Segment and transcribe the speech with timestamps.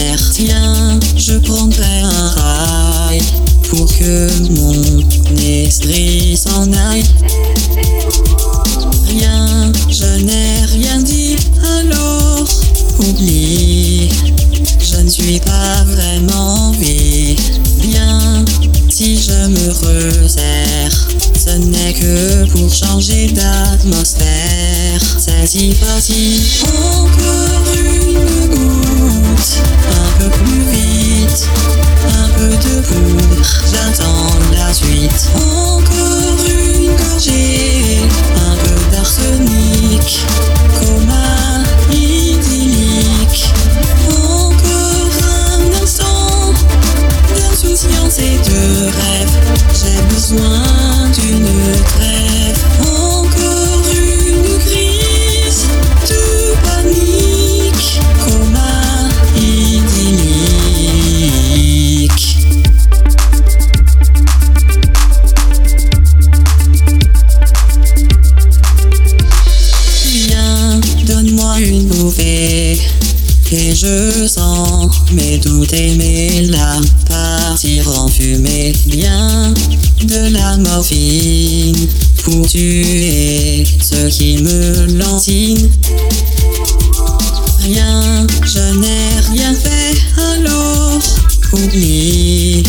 [0.00, 0.18] air.
[0.32, 3.22] Tiens, je prendrai un rail
[3.68, 4.74] pour que mon
[5.38, 7.04] esprit s'en aille.
[9.08, 11.36] Rien, je n'ai rien dit,
[11.78, 12.46] alors
[12.98, 14.08] oublie.
[14.80, 17.36] Je ne suis pas vraiment vie.
[17.82, 18.44] Bien,
[18.88, 25.00] si je me resserre, ce n'est que pour changer d'atmosphère.
[25.18, 27.59] C'est si facile, encore
[48.18, 49.30] et de rêve.
[49.72, 50.89] J'ai besoin
[75.72, 78.72] et mes larmes partir en fumée.
[78.86, 79.52] Bien
[80.04, 81.86] de la morphine
[82.24, 85.68] pour tuer ce qui me lentine.
[87.62, 91.00] Rien, je n'ai rien fait alors
[91.52, 92.62] oublie.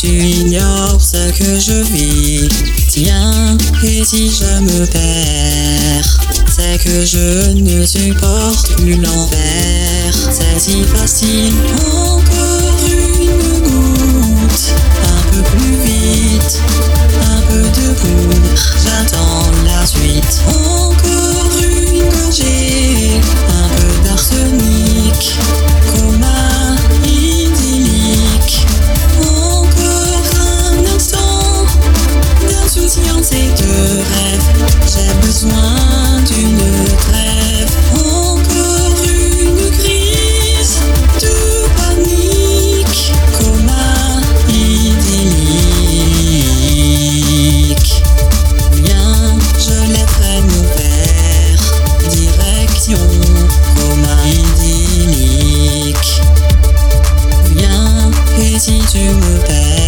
[0.00, 2.48] Tu ignores ce que je vis.
[2.88, 10.14] Tiens, et si je me perds, c'est que je ne supporte plus l'envers.
[10.30, 12.07] C'est si facile, encore
[58.58, 59.87] 一巡で